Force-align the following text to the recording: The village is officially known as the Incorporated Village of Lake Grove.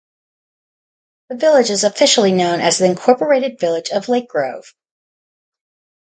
The 1.29 1.35
village 1.35 1.69
is 1.69 1.83
officially 1.83 2.31
known 2.31 2.59
as 2.59 2.79
the 2.79 2.85
Incorporated 2.85 3.59
Village 3.59 3.91
of 3.91 4.09
Lake 4.09 4.27
Grove. 4.27 4.73